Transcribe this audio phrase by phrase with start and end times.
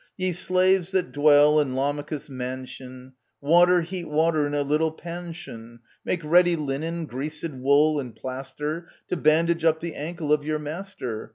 [0.17, 3.13] Ye slaves that dwell in Lamachus's mansion!
[3.27, 3.81] * Water!
[3.81, 5.77] heat water in a little panshin!
[6.03, 11.29] Make ready linen, greased wool, and plaster To bandage up the ankle of your master